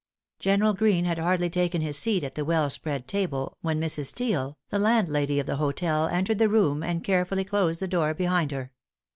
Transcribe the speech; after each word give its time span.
General 0.39 0.73
Greene 0.73 1.05
had 1.05 1.19
hardly 1.19 1.47
taken 1.47 1.81
his 1.83 1.95
seat 1.95 2.23
at 2.23 2.33
the 2.33 2.43
well 2.43 2.71
spread 2.71 3.07
table, 3.07 3.55
when 3.61 3.79
Mrs. 3.79 4.05
Steele, 4.07 4.57
the 4.69 4.79
landlady 4.79 5.39
of 5.39 5.45
the 5.45 5.57
hotel, 5.57 6.07
entered 6.07 6.39
the 6.39 6.49
room, 6.49 6.81
and 6.81 7.03
carefully 7.03 7.43
closed 7.43 7.79
the 7.79 7.87
door 7.87 8.15
behind 8.15 8.51
her. 8.51 8.71